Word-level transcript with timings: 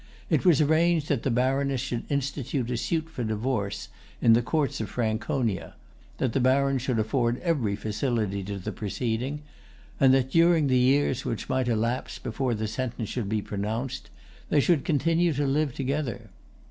It 0.31 0.45
was 0.45 0.61
arranged 0.61 1.09
that 1.09 1.21
the 1.21 1.29
baroness 1.29 1.79
should 1.79 2.05
institute 2.11 2.71
a 2.71 2.77
suit 2.77 3.07
for 3.07 3.21
a 3.21 3.25
divorce 3.27 3.89
in 4.19 4.33
the 4.33 4.41
courts 4.41 4.81
of 4.81 4.89
Franconia, 4.89 5.75
that 6.17 6.33
the 6.33 6.39
baron 6.39 6.79
should 6.79 6.97
afford 6.97 7.39
every 7.41 7.75
facility 7.75 8.41
to 8.45 8.57
the 8.57 8.71
proceeding, 8.71 9.43
and 9.99 10.11
that, 10.11 10.31
during 10.31 10.65
the 10.65 10.79
years 10.79 11.23
which 11.23 11.49
might 11.49 11.67
elapse 11.67 12.17
before 12.17 12.55
the 12.55 12.67
sentence 12.67 13.09
should 13.09 13.29
be 13.29 13.43
pronounced, 13.43 14.09
they 14.49 14.59
should 14.59 14.85
continue 14.85 15.33
to 15.33 15.45
live 15.45 15.75
together. 15.75 16.31